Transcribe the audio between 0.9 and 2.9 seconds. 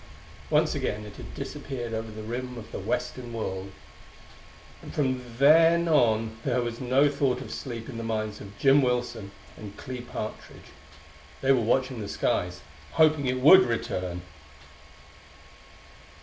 it had disappeared over the rim of the